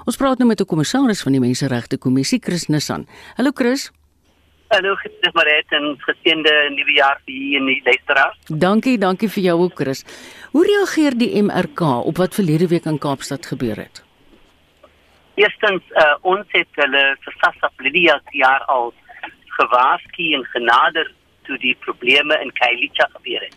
[0.04, 3.06] Ons praat nou met 'n kommissaris van die Menseregte Kommissie, Chris Nissan.
[3.36, 3.90] Hallo Chris.
[4.68, 8.38] Hallo, dis Maret en geseënde nuwe jaar vir u en die luisteraars.
[8.46, 10.04] Dankie, dankie vir jou ook Chris.
[10.52, 14.02] Hoe reageer die MRK op wat verlede week in Kaapstad gebeur het?
[15.34, 18.92] Eerstens, uh, ons het hulle vir SASSA verlede jaar al
[19.58, 21.12] gewaarsku en genader
[21.46, 23.56] toe die probleme in Kailicha gebeur het.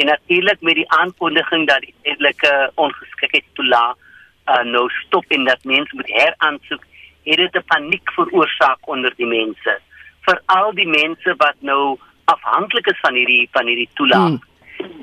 [0.00, 3.98] En natuurlik met die aankondiging dat die tydelike ongeskiktheid toelaat
[4.48, 6.84] uh, nou stop en dat mense moet heraansoek,
[7.24, 9.80] het dit 'n paniek veroorsaak onder die mense.
[10.20, 14.28] Veral die mense wat nou afhanklik is van hierdie van hierdie toelaat.
[14.28, 14.48] Hmm.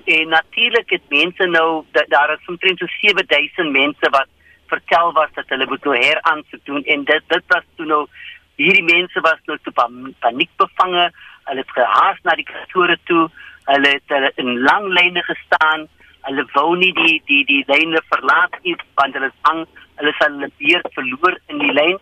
[0.06, 4.28] En natuurlik het mense nou da, daar is omtrent so 7000 mense wat
[4.67, 8.08] vertel was dat hulle moet nou heraansoek doen en dit dit was toe nou
[8.56, 9.71] hierdie mense was nou te
[10.19, 11.12] paniek bevange.
[11.43, 13.30] Hulle het gehaas na die kantore toe.
[13.65, 15.88] Hulle het hulle in lang lyne gestaan
[16.27, 19.65] hulle wou nie die die die lyne verlaat nie want hulle is bang
[19.99, 21.99] hulle sal hulle beurt verloor in die lyn.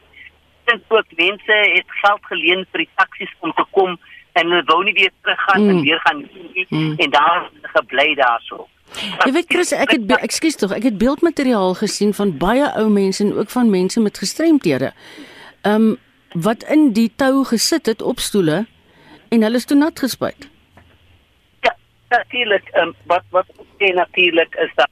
[0.70, 3.98] Dit ook mense het geld geleen vir die taksies om te kom
[4.36, 5.70] en hulle wou nie weer teruggaan mm.
[5.74, 6.96] en weer gaan nie, mm.
[7.06, 8.66] en daar gebly daarso.
[9.26, 13.24] Jy weet Chris, ek het ekskuus tog, ek het beeldmateriaal gesien van baie ou mense
[13.24, 14.92] en ook van mense met gestremthede.
[15.64, 15.96] Ehm um,
[16.36, 18.66] wat in die tou gesit het op stoele
[19.32, 20.50] en hulle is toe nat gespuit
[22.18, 23.48] natuurlik um, wat wat
[23.80, 24.92] sê natuurlik is dat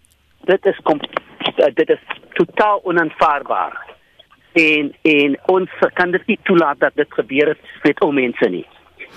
[0.50, 3.76] dit is kom uh, dit is totaal onaanvaarbaar.
[4.54, 8.66] En en ons kan dit nie toelaat dat dit gebeur het met ou mense nie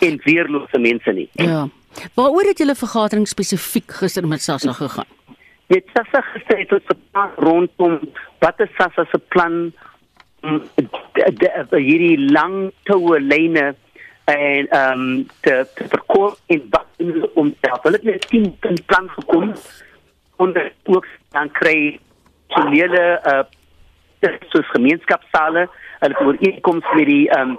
[0.05, 1.29] en weerlose mense nie.
[1.33, 1.67] Ja.
[2.15, 5.09] Waaroor het julle vergadering spesifiek gister met Sassa gegaan?
[5.73, 7.99] Met Sassa gesê het ons gepraat rondom
[8.45, 9.73] wat is Sassa se plan
[10.47, 10.61] om
[11.73, 13.75] hierdie lang toue lyne
[14.27, 16.87] en ehm um, te te verkoop en wat
[17.35, 17.83] om te help.
[17.83, 19.53] Hulle het net 10 punt plan gekom
[20.37, 22.01] onder ook dan kry
[22.47, 23.45] tonele uh
[24.49, 27.59] soos gemeenskapsale, hulle het ooreenkomste met die ehm um,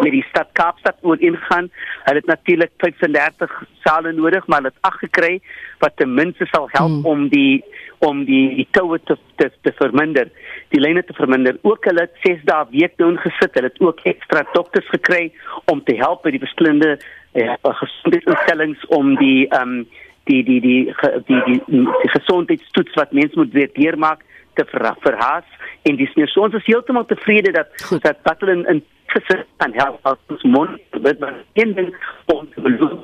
[0.00, 1.70] met die stad Kaapstad oor ingaan.
[2.04, 5.40] Hulle het natuurlik 35 sale nodig, maar hulle het ag gekry
[5.78, 7.06] wat ten minste sal help hmm.
[7.06, 7.64] om die
[7.98, 10.30] om die die toue te, te te verminder,
[10.72, 11.58] die lyne te verminder.
[11.62, 13.54] Ook hulle het 6 dae week doen gesit.
[13.54, 15.32] Hulle het ook ekstra dokters gekry
[15.72, 16.96] om te help by die verskillende
[17.32, 19.88] eh, gesondheidsinstellings om die ehm um,
[20.30, 24.94] die die die die die, die, die gesondheidstoets wat mense moet weer deurmaak te ver,
[25.00, 25.46] verhaas
[25.88, 28.02] en dis nie so ons is heeltemal tevrede dat Goed.
[28.04, 28.82] dat Battle in, in
[29.14, 31.94] gesit kan help as ons mond met maar een ding
[32.34, 33.00] om te beloon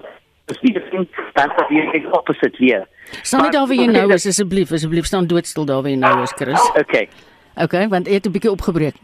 [0.47, 2.87] is nie ding dan dat jy ek opposite weer
[3.23, 5.07] staan daar wie jy nou is asseblief asseblief.
[5.07, 6.71] Staan doodstil daar wie jy nou is Chris.
[6.75, 7.09] Okay.
[7.55, 8.95] Okay want jy het 'n bietjie opgebreek.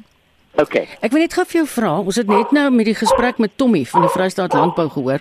[0.55, 0.89] Okay.
[1.01, 3.57] Ek wil net gou vir jou vra ons het net nou met die gesprek met
[3.57, 5.21] Tommy van die Vrystaat Landbou gehoor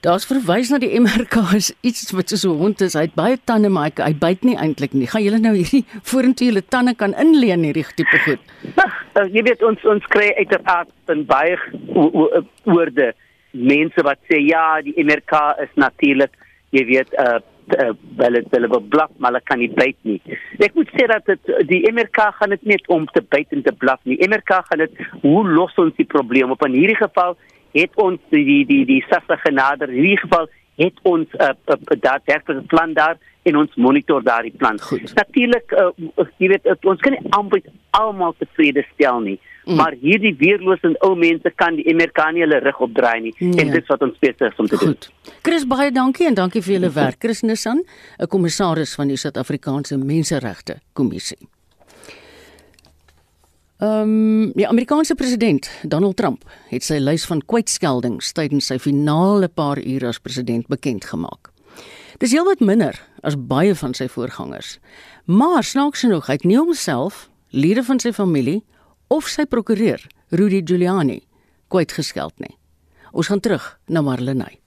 [0.00, 2.94] Daar's verwys na die MRK is iets wat so 'n hond is.
[2.96, 5.06] Hy het baie tande maar hy, hy byt nie eintlik nie.
[5.06, 8.40] Gaan julle nou hierdie vorentoe julle tande kan inleen hierdie tipe goed?
[9.12, 11.58] Uh, jy weet ons ons kry uiteraard in baie
[12.64, 13.12] woorde
[13.52, 15.36] mense wat sê ja, die MRK
[15.66, 16.32] is natuurlik,
[16.70, 17.40] jy weet, uh
[17.76, 17.92] uh,
[18.24, 20.20] hulle hulle blaf maar hulle kan nie byt nie.
[20.64, 23.72] Ek moet sê dat dit die MRK gaan dit net om te byt en te
[23.72, 24.16] blaf nie.
[24.24, 27.36] MRK gaan dit hoe los ons die probleem op in hierdie geval
[27.72, 29.88] het ons die die die, die SASSA genader.
[29.88, 30.48] In hierdie geval
[30.80, 34.78] het ons 'n uh, uh, uh, daadwerklike plan daar en ons monitor daardie plan.
[35.14, 35.88] Natuurlik uh,
[36.38, 39.38] jy weet uh, ons kan nie aanbod almal tevrede stel nie.
[39.64, 39.76] Mm.
[39.76, 43.60] Maar hierdie weerlose ou mense kan die Amerikaanie hulle rug opdraai nie nee.
[43.60, 45.10] en dit is wat ons besig is om te Goed.
[45.10, 45.34] doen.
[45.42, 47.20] Chris baie dankie en dankie vir julle werk.
[47.20, 47.84] Chris Nissan,
[48.18, 51.48] 'n kommissaris van die Suid-Afrikaanse Menseregte Kommissie.
[53.80, 59.48] Ehm um, die Amerikaanse president Donald Trump het sy lys van kwytskeldings tydens sy finale
[59.48, 61.48] paar ure as president bekend gemaak.
[62.20, 64.74] Dis heelwat minder as baie van sy voorgangers.
[65.24, 68.60] Maar snaaks genoeg, hy het nie homself, lede van sy familie
[69.08, 71.22] of sy prokureur, Rudy Giuliani,
[71.72, 72.58] kwytgeskeld nie.
[73.16, 74.60] Ons gaan terug na Marlenae.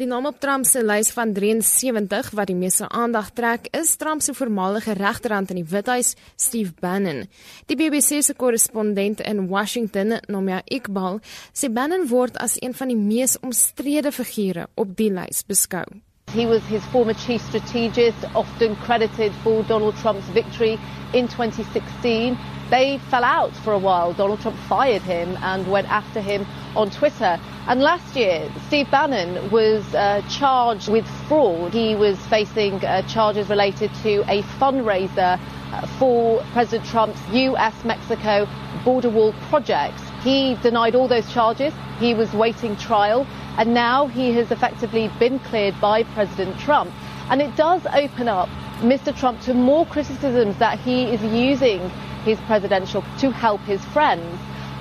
[0.00, 4.22] Die naam op Trump se lys van 73 wat die meeste aandag trek, is Trump
[4.24, 7.26] se voormalige regterhand in die Withuis, Steve Bannon.
[7.68, 11.20] Die BBC se korrespondent in Washington, Nomia Iqbal,
[11.52, 15.84] sê Bannon word as een van die mees omstrede figure op die lys beskou.
[16.32, 20.78] He was his former chief strategist, often credited for Donald Trump's victory
[21.12, 22.38] in 2016.
[22.70, 24.14] They fell out for a while.
[24.14, 27.38] Donald Trump fired him and went after him on Twitter.
[27.66, 31.74] And last year, Steve Bannon was uh, charged with fraud.
[31.74, 38.48] He was facing uh, charges related to a fundraiser uh, for President Trump's US Mexico
[38.84, 40.02] border wall projects.
[40.22, 41.74] He denied all those charges.
[41.98, 43.26] He was waiting trial.
[43.58, 46.92] And now he has effectively been cleared by President Trump.
[47.28, 48.48] And it does open up
[48.80, 49.16] Mr.
[49.16, 51.90] Trump to more criticisms that he is using
[52.24, 54.38] his presidential to help his friends.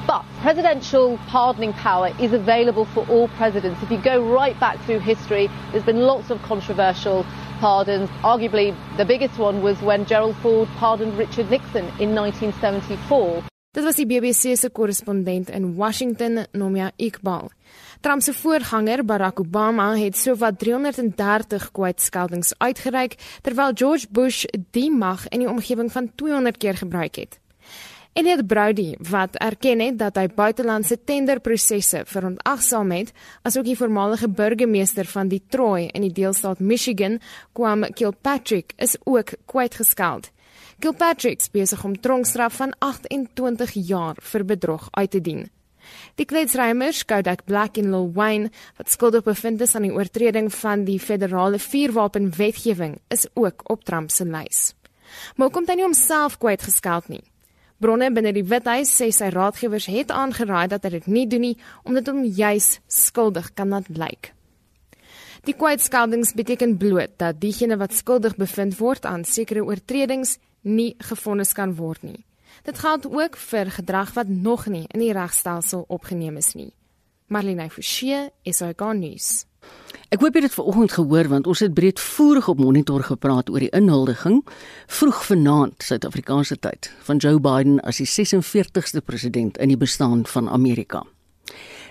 [0.08, 3.82] But presidential pardoning power is available for all presidents.
[3.84, 7.26] If you go right back through history, there's been lots of controversial
[7.60, 8.10] pardons.
[8.24, 13.44] Arguably, the biggest one was when Gerald Ford pardoned Richard Nixon in 1974.
[13.72, 17.46] Dit was die BBC se korrespondent in Washington, Nomia Iqbal.
[18.04, 24.42] Trump se voorganger, Barack Obama, het sowat 330 kwytskeldings uitgereik, terwyl George Bush
[24.76, 27.40] die mag in die omgewing van 200 keer gebruik het.
[28.12, 33.16] En dit Brody wat erken het dat hy buitelandse tenderprosesse verontagsaam het,
[33.48, 37.22] asook die voormalige burgemeester van Detroit in die deelstaat Michigan,
[37.56, 40.28] Kwame Kilpatrick, is ook kwytgeskeld.
[40.82, 45.44] Kilpatrick besig om tronkstraf van 28 jaar vir bedrog uit te dien.
[46.18, 50.88] Die kletsrymers Kodak Black en Lil Wayne wat skuldig bevind is aan die oortreding van
[50.88, 54.74] die federale vuurwapenwetgewing is ook op Trump se lys.
[55.36, 57.24] Maar kom dan nie homself kwyt geskeld nie.
[57.78, 61.58] Bronne binne die Withuis sê sy raadgewers het aangeraai dat hy dit nie doen nie
[61.86, 64.34] omdat hom juis skuldig kan laat blyk.
[65.46, 71.54] Die kwytskeldings beteken bloot dat diegene wat skuldig bevind word aan sekere oortredings nie gefonnis
[71.54, 72.26] kan word nie.
[72.64, 76.74] Dit geld ook vir gedrag wat nog nie in die regstelsel opgeneem is nie.
[77.28, 79.46] Marlene Forsie, SAK nuus.
[80.12, 83.72] Ek hoop jy het vanoggend gehoor want ons het breedvoerig op monitor gepraat oor die
[83.78, 84.42] inhuldiging
[84.92, 90.50] vroeg vanaand Suid-Afrikaanse tyd van Joe Biden as die 46ste president in die bestaan van
[90.50, 91.06] Amerika.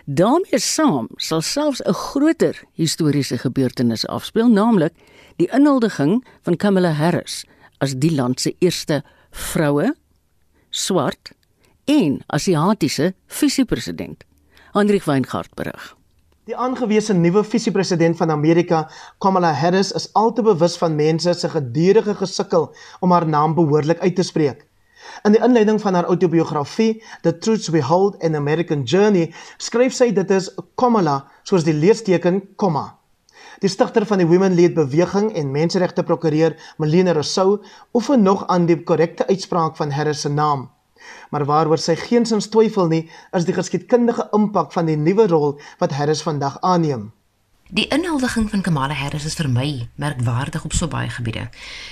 [0.04, 4.92] daarmee saam sal selfs 'n groter historiese gebeurtenis afspeel, naamlik
[5.36, 7.44] die inhuldiging van Kamala Harris
[7.80, 9.94] as die land se eerste vroue
[10.70, 11.32] swart
[11.90, 14.24] en asiatiese visiepresident.
[14.72, 15.96] Hendrik Weingart berig.
[16.48, 18.88] Die aangewese nuwe visiepresident van Amerika,
[19.22, 24.00] Kamala Harris, is al te bewus van mense se gedurende gesukkel om haar naam behoorlik
[24.00, 24.64] uit te spreek.
[25.24, 30.10] In die inleiding van haar outobiografie, The Truth We Hold: An American Journey, skryf sy
[30.16, 32.99] dit is Kamala soos die leesteken komma.
[33.60, 37.58] Die stigter van die Women Lead beweging en menseregte prokureur, Melina Rousseau,
[37.92, 40.70] oefen nog aan die korrekte uitspraak van Harris se naam.
[41.30, 43.02] Maar waaroor sy geensins twyfel nie,
[43.36, 47.10] is die geskiedkundige impak van die nuwe rol wat Harris vandag aanneem.
[47.70, 49.68] Die inhuldiging van Kamala Harris is vir my
[50.00, 51.50] merkwaardig op so baie gebiede.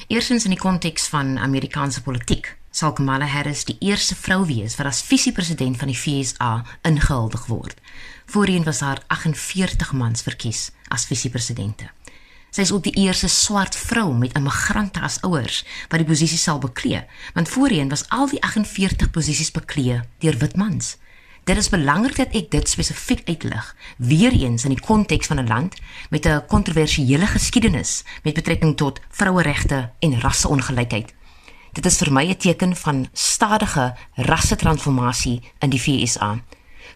[0.08, 4.88] Eerstens in die konteks van Amerikaanse politiek sal Kamala Harris die eerste vrou wees wat
[4.88, 7.76] as visiepresident van die VSA ingehuldig word.
[8.30, 11.88] Voorheen was daar 48 mans verkies as visiepresidente.
[12.50, 16.60] Sy is ook die eerste swart vrou met immigrante as ouers wat die posisie sal
[16.60, 20.96] beklee, want voorheen was al die 48 posisies beklee deur wit mans.
[21.48, 23.64] Dit is belangrik dat ek dit spesifiek uitlig,
[23.96, 29.00] weer eens in die konteks van 'n land met 'n kontroversiële geskiedenis met betrekking tot
[29.08, 31.14] vroueregte en rasseongelykheid.
[31.72, 36.42] Dit is vir my 'n teken van stadige rassetransformasie in die VSA.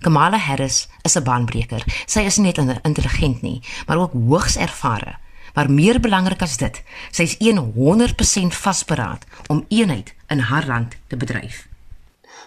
[0.02, 1.82] Kamala Harris is 'n baanbreker.
[2.06, 5.16] Sy is net intelligent nie, maar ook hoogs ervare.
[5.54, 7.36] Maar meer belangrik as dit, sy is
[7.74, 11.68] 100% vasberaad om eenheid in haar land te bedryf.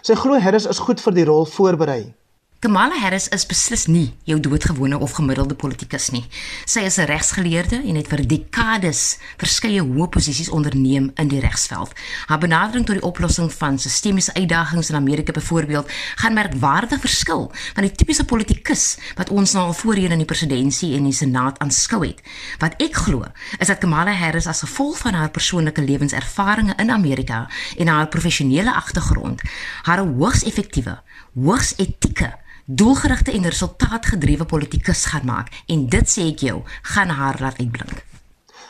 [0.02, 2.14] Sy glo Harris is goed vir die rol voorberei.
[2.66, 6.24] Kamala Harris is beslis nie jou doodgewone of gemiddelde politikus nie.
[6.66, 11.92] Sy is 'n regsgeleerde en het vir dekades verskeie hoë posisies onderneem in die regsveld.
[12.26, 17.82] Haar benadering tot die oplossing van sistemiese uitdagings in Amerika byvoorbeeld gaan merkwaardig verskil van
[17.82, 22.06] die tipiese politikus wat ons nou al voorheen in die presidentskap en die senaat aanskou
[22.06, 22.20] het.
[22.58, 23.24] Wat ek glo,
[23.58, 27.48] is dat Kamala Harris as gevolg van haar persoonlike lewenservarings in Amerika
[27.78, 29.40] en haar professionele agtergrond
[29.82, 30.98] haar hoogs effektiewe,
[31.34, 36.56] hoogs etieke doelgerigte en resultaatgedrewe politikus gaan maak en dit sê ek jou
[36.94, 38.02] gaan haar laat uitblink.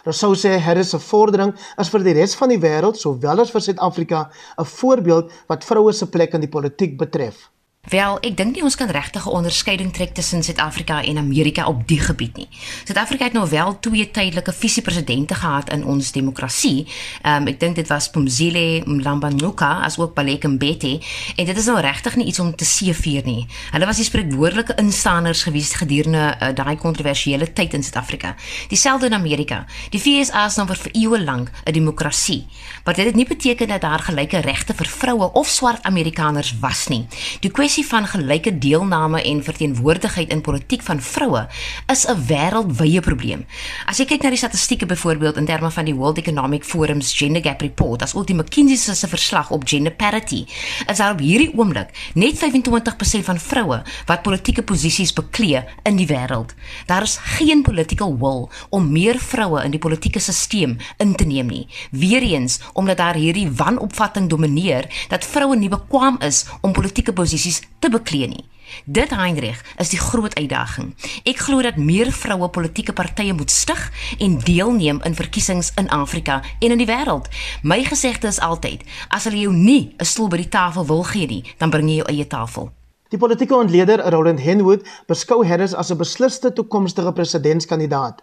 [0.04, 3.64] Rousseau sê Harris se vordering is vir die res van die wêreld sowel as vir
[3.64, 7.48] Suid-Afrika 'n voorbeeld wat vroue se plek in die politiek betref.
[7.86, 11.86] Wel, ek dink nie ons kan regtig 'n onderskeiding trek tussen Suid-Afrika en Amerika op
[11.86, 12.48] die gebied nie.
[12.84, 16.86] Suid-Afrika het nou wel twee tydelike visiepresidente gehad in ons demokrasie.
[17.22, 21.00] Ehm um, ek dink dit was Pumzile Mlambo-Ngcuka as ook Baleka Mbete
[21.36, 23.46] en dit is nou regtig nie iets om te seëvier nie.
[23.70, 28.34] Hulle was die spreekwoordelike instanders gewees gedurende uh, daai kontroversiële tyd in Suid-Afrika.
[28.68, 29.64] Dieselfde in Amerika.
[29.90, 32.46] Die VSA is nou vir eeue lank 'n demokrasie.
[32.84, 36.86] Maar dit het nie beteken dat daar gelyke regte vir vroue of swart Amerikaners was
[36.88, 37.06] nie.
[37.40, 41.46] Die kwessie van gelyke deelname en verteenwoordigheid in politiek van vroue
[41.92, 43.44] is 'n wêreldwye probleem.
[43.86, 47.42] As jy kyk na die statistieke byvoorbeeld in terme van die World Economic Forum's Gender
[47.42, 50.46] Gap Report, as ook die McKinsey se verslag op gender parity,
[50.86, 56.06] is daar op hierdie oomblik net 25% van vroue wat politieke posisies beklee in die
[56.06, 56.54] wêreld.
[56.86, 61.46] Daar is geen political will om meer vroue in die politieke stelsel in te neem
[61.46, 61.66] nie.
[61.90, 67.90] Weereens omdat daar hierdie wanopvatting domineer dat vroue nie bekwam is om politieke posisies te
[67.90, 68.44] beklee nie.
[68.84, 70.94] Dit Heinrich is die groot uitdaging.
[71.24, 73.82] Ek glo dat meer vroue politieke partye moet stig
[74.18, 77.30] en deelneem in verkiesings in Afrika en in die wêreld.
[77.62, 81.26] My gesegde is altyd: as hulle jou nie 'n stoel by die tafel wil gee
[81.26, 82.70] nie, dan bring jy jou eie tafel.
[83.08, 88.22] Die politieke ontleder Roland Henwood beskou Harris as 'n besliste toekomstige presidentskandidaat.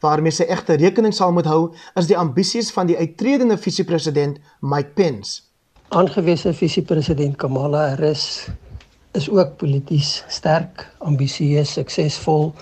[0.00, 4.90] Waarmee sy egte rekening sal moet hou is die ambisies van die uittredende visiepresident Mike
[4.94, 5.42] Pence.
[5.88, 8.48] Aangewese visiepresident Kamala Harris
[9.12, 12.52] is ook polities sterk, ambisieus, suksesvol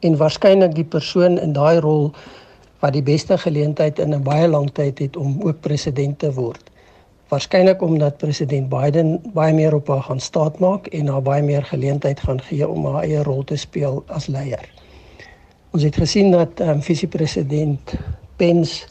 [0.00, 2.10] en waarskynlik die persoon in daai rol
[2.80, 6.70] wat die beste geleentheid in 'n baie lang tyd het om ook president te word.
[7.28, 12.20] Waarskynlik omdat president Biden baie meer op haar gaan staatmaak en haar baie meer geleentheid
[12.20, 14.68] gaan gee om haar eie rol te speel as leier.
[15.70, 17.94] Ons het gesien dat um, visiepresident
[18.36, 18.86] Pence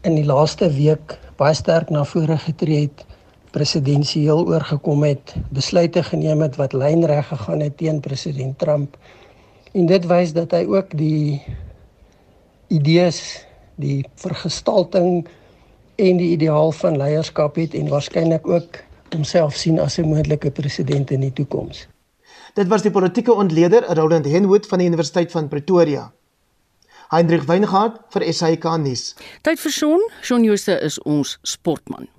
[0.00, 3.06] in die laaste week baie sterk na vore getree het
[3.58, 8.96] presidensieel oorgekom het, besluite geneem het wat lynreg gegaan het teen president Trump.
[9.74, 11.42] En dit wys dat hy ook die
[12.70, 13.42] idees,
[13.80, 15.26] die vergestalting
[15.98, 18.82] en die ideaal van leierskap het en waarskynlik ook
[19.14, 21.88] homself sien as 'n moontlike president in die toekoms.
[22.54, 26.12] Dit was die politieke ontleder Roland Henwood van die Universiteit van Pretoria.
[27.08, 29.14] Hendrik Weingart vir SAK nuus.
[29.42, 30.10] Tyd vir Shaun.
[30.22, 32.17] Shaun Jooste is ons sportman.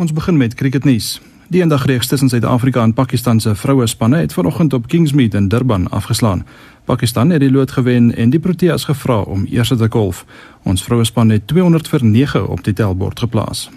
[0.00, 1.20] Ons begin met cricketnuus.
[1.48, 5.90] Die eendagreeks tussen Suid-Afrika en Pakistan se vroue spanne het vanoggend op Kingsmead in Durban
[5.90, 6.46] afgeslaan.
[6.84, 10.24] Pakistan het die lood gewen en die Proteas gevra om eers te golf.
[10.62, 13.68] Ons vroue span het 200 vir 9 op die tellbord geplaas.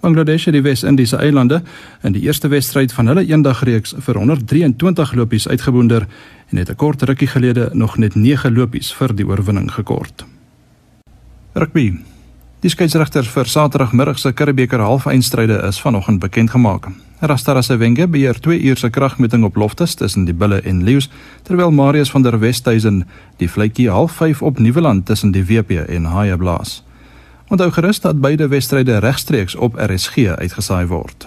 [0.00, 1.62] Bangladesh het die Wes-Indiese eilande
[2.02, 6.06] in die eerste wedstryd van hulle eendagreeks vir 123 lopies uitgeboonder
[6.48, 10.24] en het 'n kort rukkie gelede nog net 9 lopies vir die oorwinning gekort.
[11.52, 12.11] Rugby
[12.62, 16.84] Die skeieregters vir Saterdagmiddag se Curriebeeker halfeindstryde is vanoggend bekend gemaak.
[17.18, 21.08] Rastara Sevenge beheer 2 uur se kragmeting op Loftus tussen die Bulle en Leeu's,
[21.42, 23.02] terwyl Marius van der Westhuizen
[23.42, 26.84] die vletjie half 5 op Nieuweland tussen die WP en Haie blaas.
[27.50, 31.26] Onthou gerus dat beide wedstryde regstreeks op RSG uitgesaai word.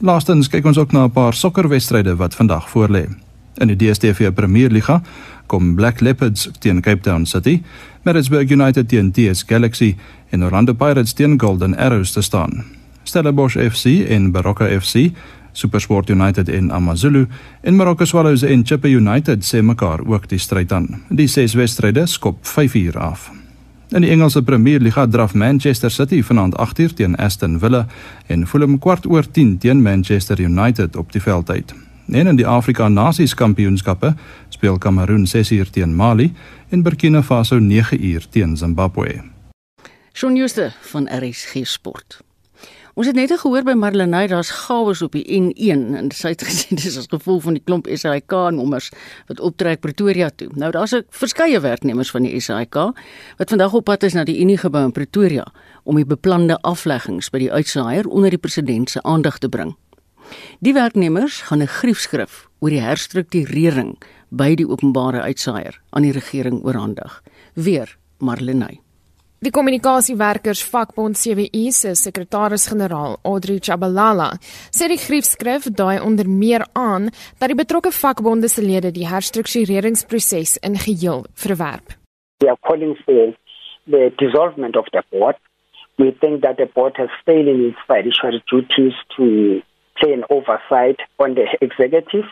[0.00, 3.06] Laastens kyk ons ook na 'n paar sokkerwedstryde wat vandag voorlê.
[3.54, 5.02] In die DStv Premierliga
[5.50, 7.62] kom Black Leopards teen Cape Town City,
[8.06, 9.96] Maritzburg United teen TS Galaxy
[10.30, 12.64] en Orlando Pirates teen Golden Arrows te staan.
[13.02, 15.10] Stellenbosch FC en Baroka FC,
[15.52, 17.26] SuperSport United en AmaZulu
[17.60, 21.02] en Marokko Swallows en Chippa United se mekaar ook die stryd aan.
[21.08, 23.30] Die ses wedstryde skop 5 uur af.
[23.90, 27.86] In die Engelse Premier Liga draf Manchester City vanaand 8uur teen Aston Villa
[28.26, 31.89] en Fulham kwart oor 10 teen Manchester United op die veld uit.
[32.10, 34.14] En in die Afrika Nasies Kampioenskappe
[34.48, 36.32] speel Kameroen 6uur teen Mali
[36.68, 39.20] en Burkina Faso 9uur teen Zimbabwe.
[40.12, 42.18] Shaun Schuster van RSG Sport.
[42.94, 46.74] Ons het net gehoor by Marlenae daar's chaos op die N1 en sy het gesê
[46.74, 48.90] dis as gevolg van die klomp SAIK nommers
[49.28, 50.48] wat optrek Pretoria toe.
[50.58, 52.74] Nou daar's 'n verskeie werknemers van die SAIK
[53.38, 55.46] wat vandag op pad is na die Unie gebou in Pretoria
[55.84, 59.76] om die beplande afleggings by die uitsaaier onder die president se aandag te bring.
[60.60, 63.96] Die werknemers gaan 'n griefskrif oor die herstrukturering
[64.30, 67.22] by die openbare uitsaaier aan die regering oorhandig.
[67.54, 68.80] Weer Marlenae
[69.40, 74.34] Die kommunikasiewerkers vakbond CWU se sekretaris-generaal, Audrey Chabalala,
[74.68, 77.08] sê die griefskrif dui onder meer aan
[77.40, 81.96] dat die betrokke vakbonde se lede die herstruktureringsproses in geheel verwerp.
[82.44, 83.32] We are calling for
[83.88, 85.40] the dissolvement of the board.
[85.96, 89.62] We think that the board has failed in its fiduciary duties to
[90.08, 92.24] an oversight on the executive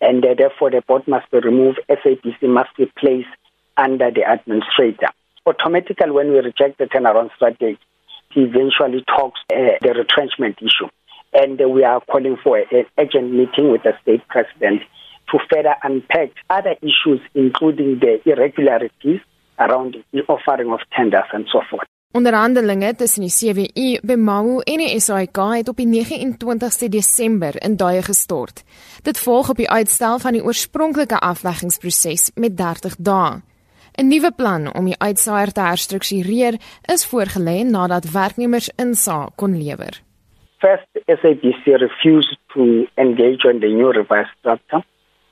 [0.00, 3.28] and uh, therefore the board must be removed, SABC must be placed
[3.76, 5.08] under the administrator.
[5.46, 7.78] automatically when we reject the turnaround strategy,
[8.36, 10.88] it eventually talks uh, the retrenchment issue.
[11.32, 14.82] And uh, we are calling for an urgent meeting with the state president
[15.30, 19.20] to further unpack other issues, including the irregularities
[19.58, 21.86] around the offering of tenders and so forth.
[22.14, 28.02] Onderhandelinge tussen die CWU, BMAU en die SAIK het op die 29ste Desember in daai
[28.06, 28.62] gestort.
[29.02, 33.42] Dit volg op die uitstel van die oorspronklike afleggingsproses met 30 dae.
[33.98, 36.54] 'n Nuwe plan om die uitsaaier te herstruktureer
[36.94, 40.02] is voorgelê nadat werknemers insaag kon lewer.
[40.58, 44.84] First, SABC refused to engage on the new revised structure.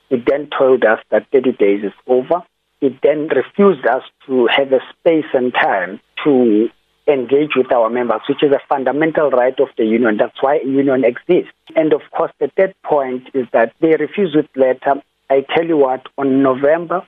[0.09, 2.43] It then told us that 30 days is over.
[2.83, 6.67] It then refused us to have a space and time to
[7.07, 10.17] engage with our members, which is a fundamental right of the union.
[10.17, 11.55] That's why a union exists.
[11.75, 15.01] And of course, the third point is that they refused with letter.
[15.29, 17.07] I tell you what, on November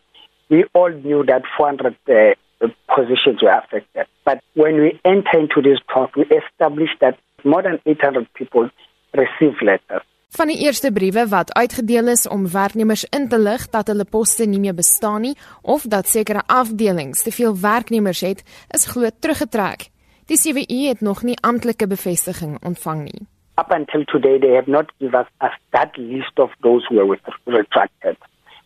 [0.49, 4.05] we all knew that 400 uh, positions were affected.
[4.23, 8.69] But when we enter into this talk, we established that more than 800 people
[9.13, 10.05] received letters.
[10.35, 14.43] Van die eerste briewe wat uitgedeel is om werknemers in te lig dat hulle poste
[14.45, 18.41] nie meer bestaan nie of dat sekere afdelings te veel werknemers het,
[18.75, 19.87] is glo teruggetrek.
[20.27, 23.21] Die CWU het nog nie amptelike bevestiging ontvang nie.
[23.61, 28.17] Up until today they have not given us that list of those who were retracted.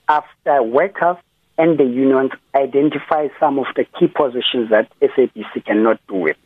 [0.05, 1.21] After workers
[1.57, 6.37] and the unions identify some of the key positions that SABC cannot do it.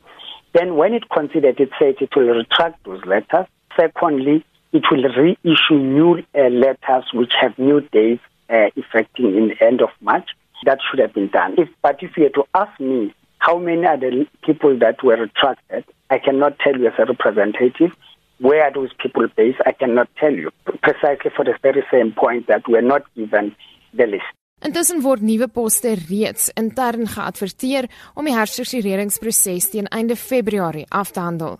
[0.52, 3.48] Then, when it considered it said it will retract those letters.
[3.80, 4.44] Secondly,
[4.74, 9.82] it will reissue new uh, letters which have new dates uh, effecting in the end
[9.82, 10.30] of March.
[10.66, 11.56] That should have been done.
[11.58, 15.84] If, but if you to ask me how many are the people that were retracted,
[16.10, 17.92] I cannot tell you as a representative.
[18.40, 19.60] Where those people based?
[19.66, 20.50] I cannot tell you.
[20.82, 23.56] Precisely for the very same point that we're not given
[23.94, 24.32] the list.
[24.64, 31.20] Intussen word nuwe poste reeds intern geadverteer om die herstruktureringsproses teen einde Februarie af te
[31.20, 31.58] handel.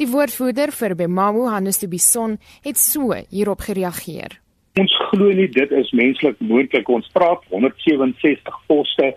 [0.00, 4.38] Die woordvoerder vir Bemamu, Hannes de Bison, het so hierop gereageer.
[4.80, 6.88] Ons glo nie dit is menslik moontlik.
[6.88, 9.10] Ons praat 167 poste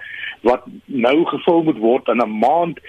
[0.44, 2.82] wat nou gevul moet word in 'n maand.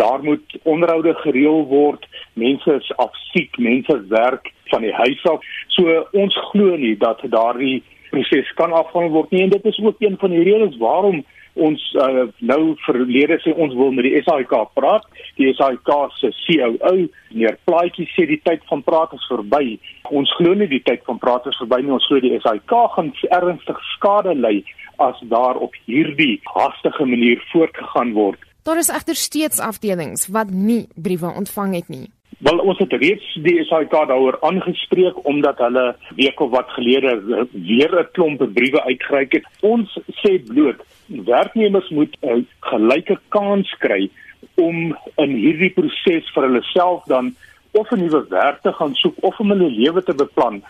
[0.00, 2.08] Daar moet onderhoude gereël word.
[2.32, 5.44] Mense is afsiek, mense werk van die huis af.
[5.68, 10.00] So ons glo nie dat daardie proses kan afhandel word nie en dit is ook
[10.00, 11.24] een van die redes waarom
[11.54, 15.04] ons uh, nou verlede sê ons wil met die SAIK praat.
[15.40, 16.94] Die SAIK se COO,
[17.32, 19.78] meneer Plaatjie sê die tyd van praat is verby.
[20.10, 21.92] Ons glo nie die tyd van praat is verby nie.
[21.98, 24.62] Ons glo die SAIK gaan ernstig skade ly
[25.02, 28.40] as daar op hierdie hastige manier voortgegaan word.
[28.62, 32.06] Daar is egter steeds afdelings wat nie briewe ontvang het nie.
[32.42, 35.84] Wel ons het reeds die SAIK daaroor aangespreek omdat hulle
[36.18, 37.12] week of wat gelede
[37.52, 39.44] weer 'n klomp briewe uitgereik het.
[39.60, 40.80] Ons sê bloot
[41.26, 44.10] werknemers moet 'n gelyke kans kry
[44.54, 47.34] om in hierdie proses vir hulle self dan
[47.72, 50.62] of 'n nuwe werk te gaan soek of om hulle lewe te beplan.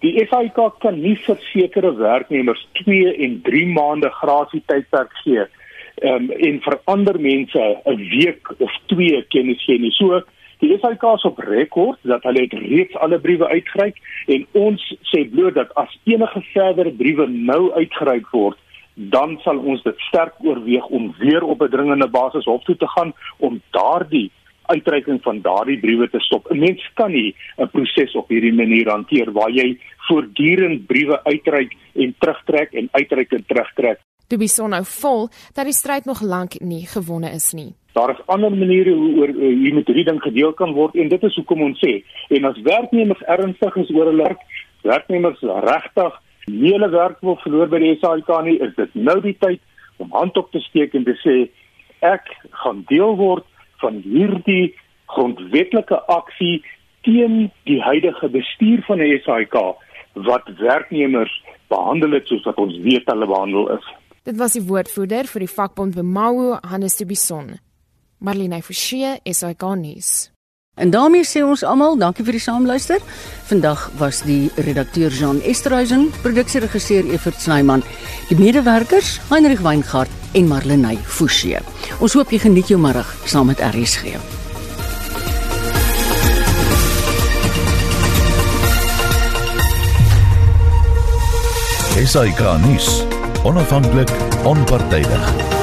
[0.00, 5.46] Die SAIK kan nie vir sekere werknemers 2 en 3 maande grasie tydperk gee.
[6.02, 9.92] Um, en vir ander mense 'n week of 2 kennis gee nie.
[9.92, 10.22] So
[10.64, 13.98] Die SAK is op rekord dat hulle het reeds alle briewe uitgereik
[14.32, 18.56] en ons sê bloot dat as enige verdere briewe nou uitgereik word,
[18.94, 22.88] dan sal ons dit sterk oorweeg om weer op 'n dringende basis hof toe te
[22.88, 24.30] gaan om daardie
[24.66, 26.50] uitreiking van daardie briewe te stop.
[26.50, 31.76] 'n Mens kan nie 'n proses op hierdie manier hanteer waar jy voortdurend briewe uitreik
[31.94, 33.98] en terugtrek en uitreik en terugtrek.
[34.28, 37.74] Is so nou vol dat die stryd nog lank nie gewonne is nie.
[37.92, 41.08] Daar is ander maniere hoe oor uh, hier met hierdie ding gedeel kan word en
[41.08, 44.40] dit is hoekom ons sê en as werknemers ernstig is oor hulle werk,
[44.82, 46.20] werknemers regtig
[46.50, 49.60] nie hulle werk wil verloor by die SAIK nie, is dit nou die tyd
[50.02, 51.36] om hand op te steek en te sê
[52.04, 52.28] ek
[52.62, 53.46] gaan deel word
[53.82, 54.74] van hierdie
[55.14, 56.62] grondwetlike aksie
[57.04, 59.56] teen die huidige bestuur van die SAIK
[60.28, 61.32] wat werknemers
[61.72, 63.86] behandel het soos wat ons weet hulle behandel is.
[64.24, 67.56] Dit was die woordvoerder vir die vakbond Bemau, Hannes de Bison.
[68.24, 70.33] Marlene Forsie, SAIK nuus.
[70.74, 73.02] En daarmee sê ons almal dankie vir die saamluister.
[73.46, 77.84] Vandag was die redakteur Jean Esterhuizen, produksieregisseur Evert Snyman,
[78.28, 81.60] die medewerkers Heinrich Weingart en Marlene Forsie.
[82.02, 84.18] Ons hoop jy geniet jou middag saam met RSG.
[92.04, 93.04] SAK nuus.
[93.44, 94.10] Onafhanklik,
[94.42, 95.53] onpartydig.